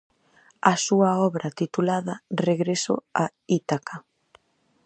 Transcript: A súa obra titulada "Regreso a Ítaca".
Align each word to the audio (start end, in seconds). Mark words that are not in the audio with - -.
A 0.71 0.73
súa 0.85 1.11
obra 1.27 1.47
titulada 1.59 2.15
"Regreso 2.47 2.95
a 3.21 3.25
Ítaca". 3.57 3.97